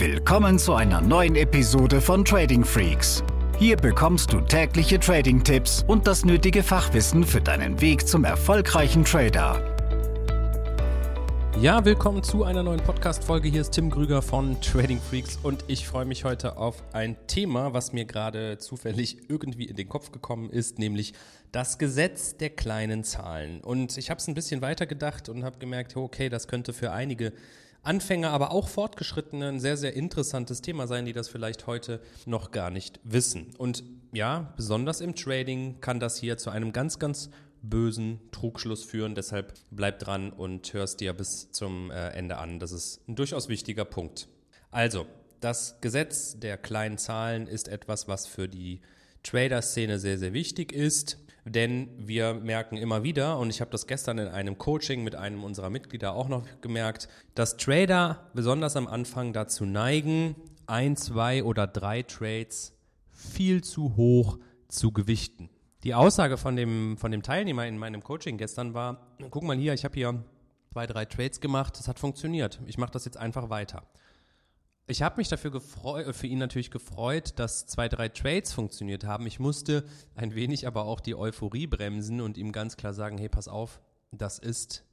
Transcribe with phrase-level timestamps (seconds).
[0.00, 3.22] Willkommen zu einer neuen Episode von Trading Freaks.
[3.58, 9.62] Hier bekommst du tägliche Trading-Tipps und das nötige Fachwissen für deinen Weg zum erfolgreichen Trader.
[11.60, 13.50] Ja, willkommen zu einer neuen Podcast-Folge.
[13.50, 17.74] Hier ist Tim Grüger von Trading Freaks und ich freue mich heute auf ein Thema,
[17.74, 21.12] was mir gerade zufällig irgendwie in den Kopf gekommen ist, nämlich
[21.52, 23.60] das Gesetz der kleinen Zahlen.
[23.60, 27.34] Und ich habe es ein bisschen weitergedacht und habe gemerkt, okay, das könnte für einige
[27.82, 32.50] Anfänger, aber auch Fortgeschrittene ein sehr, sehr interessantes Thema sein, die das vielleicht heute noch
[32.50, 33.54] gar nicht wissen.
[33.56, 37.30] Und ja, besonders im Trading kann das hier zu einem ganz, ganz
[37.62, 39.14] bösen Trugschluss führen.
[39.14, 42.58] Deshalb bleib dran und hörst dir bis zum äh, Ende an.
[42.58, 44.28] Das ist ein durchaus wichtiger Punkt.
[44.70, 45.06] Also,
[45.40, 48.80] das Gesetz der kleinen Zahlen ist etwas, was für die
[49.22, 51.18] Trader-Szene sehr, sehr wichtig ist.
[51.44, 55.42] Denn wir merken immer wieder, und ich habe das gestern in einem Coaching mit einem
[55.42, 60.36] unserer Mitglieder auch noch gemerkt, dass Trader besonders am Anfang dazu neigen,
[60.66, 62.74] ein, zwei oder drei Trades
[63.10, 65.50] viel zu hoch zu gewichten.
[65.82, 69.72] Die Aussage von dem, von dem Teilnehmer in meinem Coaching gestern war, guck mal hier,
[69.72, 70.22] ich habe hier
[70.72, 72.60] zwei, drei Trades gemacht, das hat funktioniert.
[72.66, 73.82] Ich mache das jetzt einfach weiter.
[74.90, 79.04] Ich habe mich dafür gefreut, äh, für ihn natürlich gefreut, dass zwei, drei Trades funktioniert
[79.04, 79.24] haben.
[79.24, 79.84] Ich musste
[80.16, 83.80] ein wenig aber auch die Euphorie bremsen und ihm ganz klar sagen, hey, pass auf,
[84.10, 84.84] das ist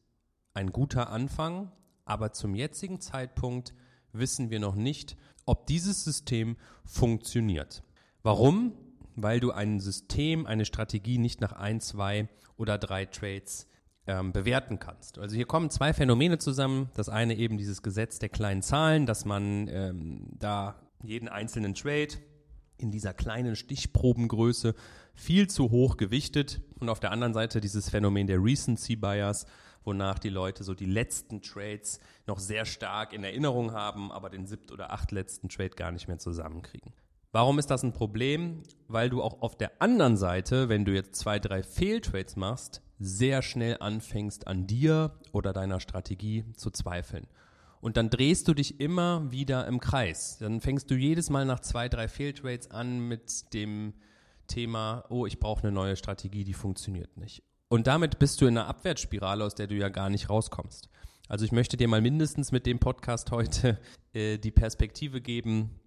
[0.54, 1.72] ein guter Anfang,
[2.06, 3.74] aber zum jetzigen Zeitpunkt
[4.14, 7.82] wissen wir noch nicht, ob dieses System funktioniert.
[8.22, 8.74] Warum?
[9.16, 13.66] Weil du ein System, eine Strategie nicht nach ein, zwei oder drei Trades
[14.08, 15.20] ähm, bewerten kannst.
[15.20, 16.90] Also hier kommen zwei Phänomene zusammen.
[16.96, 22.16] Das eine eben dieses Gesetz der kleinen Zahlen, dass man ähm, da jeden einzelnen Trade
[22.78, 24.74] in dieser kleinen Stichprobengröße
[25.14, 29.46] viel zu hoch gewichtet und auf der anderen Seite dieses Phänomen der Recency Bias,
[29.84, 34.46] wonach die Leute so die letzten Trades noch sehr stark in Erinnerung haben, aber den
[34.46, 36.94] siebt oder acht letzten Trade gar nicht mehr zusammenkriegen.
[37.32, 38.64] Warum ist das ein Problem?
[38.88, 43.42] Weil du auch auf der anderen Seite, wenn du jetzt zwei, drei Fehltrades machst, sehr
[43.42, 47.28] schnell anfängst an dir oder deiner Strategie zu zweifeln.
[47.80, 50.38] Und dann drehst du dich immer wieder im Kreis.
[50.40, 53.94] Dann fängst du jedes Mal nach zwei, drei Fehltrades an mit dem
[54.48, 57.44] Thema, oh, ich brauche eine neue Strategie, die funktioniert nicht.
[57.70, 60.90] Und damit bist du in einer Abwärtsspirale, aus der du ja gar nicht rauskommst.
[61.28, 63.78] Also ich möchte dir mal mindestens mit dem Podcast heute
[64.14, 65.80] äh, die Perspektive geben,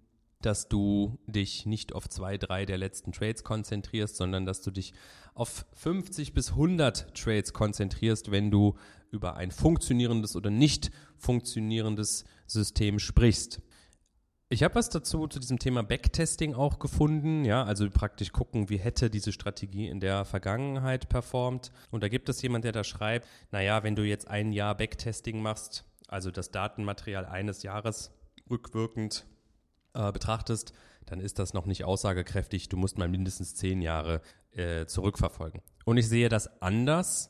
[0.45, 4.93] dass du dich nicht auf zwei, drei der letzten Trades konzentrierst, sondern dass du dich
[5.33, 8.75] auf 50 bis 100 Trades konzentrierst, wenn du
[9.11, 13.61] über ein funktionierendes oder nicht funktionierendes System sprichst.
[14.49, 18.79] Ich habe was dazu zu diesem Thema Backtesting auch gefunden, ja, also praktisch gucken, wie
[18.79, 21.71] hätte diese Strategie in der Vergangenheit performt.
[21.89, 25.41] Und da gibt es jemand, der da schreibt, naja, wenn du jetzt ein Jahr Backtesting
[25.41, 28.11] machst, also das Datenmaterial eines Jahres
[28.49, 29.25] rückwirkend
[29.93, 30.73] äh, betrachtest,
[31.05, 32.69] dann ist das noch nicht aussagekräftig.
[32.69, 34.21] Du musst mal mindestens zehn Jahre
[34.51, 35.61] äh, zurückverfolgen.
[35.85, 37.29] Und ich sehe das anders,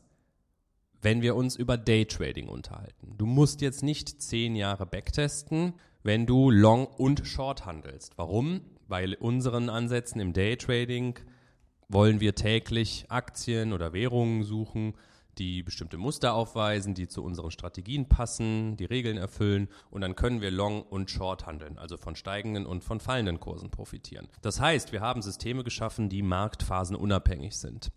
[1.01, 3.15] wenn wir uns über Daytrading unterhalten.
[3.17, 5.73] Du musst jetzt nicht zehn Jahre backtesten,
[6.03, 8.17] wenn du Long und Short handelst.
[8.17, 8.61] Warum?
[8.87, 11.19] Weil unseren Ansätzen im Daytrading
[11.87, 14.93] wollen wir täglich Aktien oder Währungen suchen,
[15.37, 20.41] die bestimmte Muster aufweisen, die zu unseren Strategien passen, die Regeln erfüllen und dann können
[20.41, 24.27] wir Long und Short handeln, also von steigenden und von fallenden Kursen profitieren.
[24.41, 27.91] Das heißt, wir haben Systeme geschaffen, die marktphasenunabhängig sind.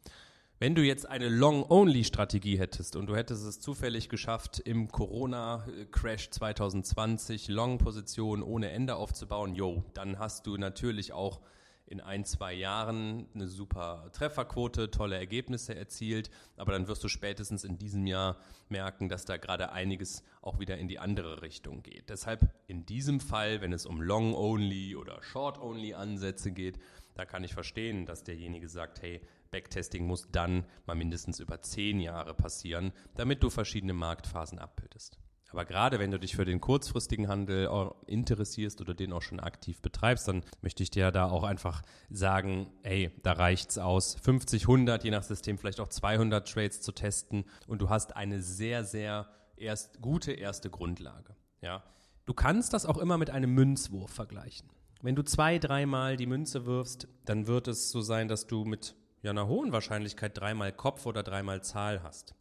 [0.61, 7.49] Wenn du jetzt eine Long-Only-Strategie hättest und du hättest es zufällig geschafft, im Corona-Crash 2020
[7.49, 11.41] Long-Positionen ohne Ende aufzubauen, yo, dann hast du natürlich auch
[11.87, 17.65] in ein, zwei Jahren eine super Trefferquote, tolle Ergebnisse erzielt, aber dann wirst du spätestens
[17.65, 22.09] in diesem Jahr merken, dass da gerade einiges auch wieder in die andere Richtung geht.
[22.09, 26.79] Deshalb in diesem Fall, wenn es um Long-Only oder Short-Only-Ansätze geht,
[27.15, 32.01] da kann ich verstehen, dass derjenige sagt, hey, Backtesting muss dann mal mindestens über zehn
[32.01, 35.19] Jahre passieren, damit du verschiedene Marktphasen abbildest.
[35.55, 37.71] Aber gerade wenn du dich für den kurzfristigen Handel
[38.09, 42.73] interessierst oder den auch schon aktiv betreibst, dann möchte ich dir da auch einfach sagen,
[42.83, 47.45] ey, da reicht's aus, 50, 100, je nach System vielleicht auch 200 Trades zu testen
[47.69, 51.37] und du hast eine sehr, sehr erst gute erste Grundlage.
[51.61, 51.85] Ja,
[52.27, 54.69] du kannst das auch immer mit einem Münzwurf vergleichen.
[55.03, 58.97] Wenn du zwei, dreimal die Münze wirfst, dann wird es so sein, dass du mit
[59.23, 62.35] ja, einer hohen Wahrscheinlichkeit dreimal Kopf oder dreimal Zahl hast.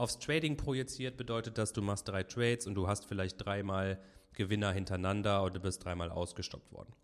[0.00, 4.00] Aufs Trading projiziert bedeutet das, du machst drei Trades und du hast vielleicht dreimal
[4.32, 6.94] Gewinner hintereinander oder du bist dreimal ausgestoppt worden.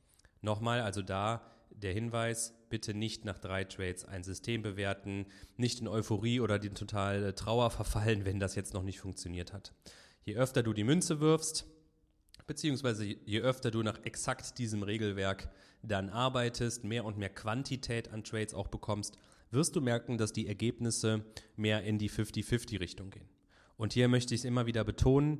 [0.40, 5.26] Nochmal, also da der Hinweis, bitte nicht nach drei Trades ein System bewerten,
[5.58, 9.74] nicht in Euphorie oder die totale Trauer verfallen, wenn das jetzt noch nicht funktioniert hat.
[10.24, 11.66] Je öfter du die Münze wirfst,
[12.46, 15.50] beziehungsweise je öfter du nach exakt diesem Regelwerk
[15.82, 19.18] dann arbeitest, mehr und mehr Quantität an Trades auch bekommst,
[19.50, 21.24] wirst du merken, dass die Ergebnisse
[21.56, 23.28] mehr in die 50-50-Richtung gehen.
[23.76, 25.38] Und hier möchte ich es immer wieder betonen,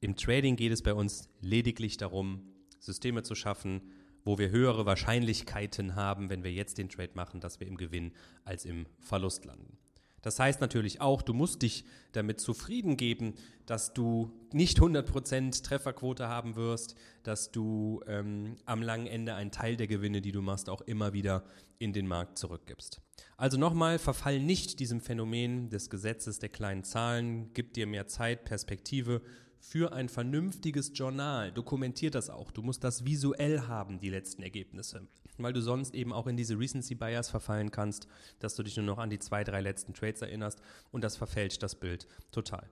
[0.00, 2.42] im Trading geht es bei uns lediglich darum,
[2.78, 3.82] Systeme zu schaffen,
[4.24, 8.12] wo wir höhere Wahrscheinlichkeiten haben, wenn wir jetzt den Trade machen, dass wir im Gewinn
[8.44, 9.76] als im Verlust landen.
[10.22, 13.34] Das heißt natürlich auch, du musst dich damit zufrieden geben,
[13.66, 19.76] dass du nicht 100% Trefferquote haben wirst, dass du ähm, am langen Ende einen Teil
[19.76, 21.44] der Gewinne, die du machst, auch immer wieder
[21.78, 23.00] in den Markt zurückgibst.
[23.36, 28.44] Also nochmal, verfall nicht diesem Phänomen des Gesetzes der kleinen Zahlen, gib dir mehr Zeit,
[28.44, 29.22] Perspektive
[29.60, 31.52] für ein vernünftiges Journal.
[31.52, 32.50] Dokumentiert das auch.
[32.50, 35.06] Du musst das visuell haben, die letzten Ergebnisse.
[35.42, 38.06] Weil du sonst eben auch in diese Recency Bias verfallen kannst,
[38.38, 40.60] dass du dich nur noch an die zwei, drei letzten Trades erinnerst
[40.92, 42.68] und das verfälscht das Bild total.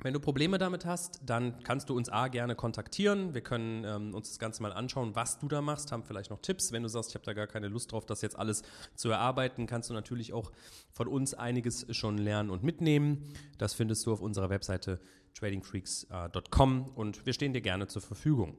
[0.00, 3.32] Wenn du Probleme damit hast, dann kannst du uns A gerne kontaktieren.
[3.32, 6.40] Wir können ähm, uns das Ganze mal anschauen, was du da machst, haben vielleicht noch
[6.40, 6.72] Tipps.
[6.72, 8.62] Wenn du sagst, ich habe da gar keine Lust drauf, das jetzt alles
[8.96, 10.50] zu erarbeiten, kannst du natürlich auch
[10.90, 13.32] von uns einiges schon lernen und mitnehmen.
[13.56, 15.00] Das findest du auf unserer Webseite
[15.34, 18.56] tradingfreaks.com und wir stehen dir gerne zur Verfügung.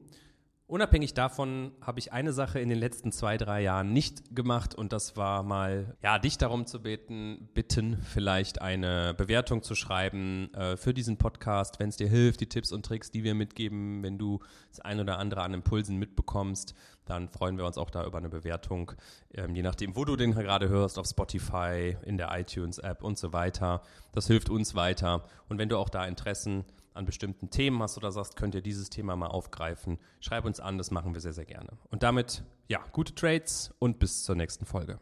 [0.68, 4.92] Unabhängig davon habe ich eine Sache in den letzten zwei, drei Jahren nicht gemacht und
[4.92, 10.76] das war mal, ja, dich darum zu beten, bitten, vielleicht eine Bewertung zu schreiben äh,
[10.76, 14.18] für diesen Podcast, wenn es dir hilft, die Tipps und Tricks, die wir mitgeben, wenn
[14.18, 14.40] du
[14.70, 16.74] das ein oder andere an Impulsen mitbekommst,
[17.04, 18.90] dann freuen wir uns auch da über eine Bewertung,
[19.34, 23.32] ähm, je nachdem, wo du den gerade hörst, auf Spotify, in der iTunes-App und so
[23.32, 23.82] weiter.
[24.10, 26.64] Das hilft uns weiter und wenn du auch da Interessen
[26.96, 30.78] an bestimmten Themen hast oder sagst, könnt ihr dieses Thema mal aufgreifen, schreib uns an,
[30.78, 31.70] das machen wir sehr, sehr gerne.
[31.90, 34.98] Und damit, ja, gute Trades und bis zur nächsten Folge.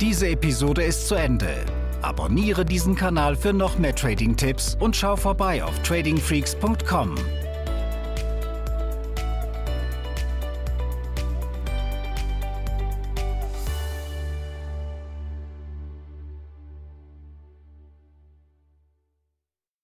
[0.00, 1.64] Diese Episode ist zu Ende.
[2.02, 7.14] Abonniere diesen Kanal für noch mehr Trading-Tipps und schau vorbei auf tradingfreaks.com.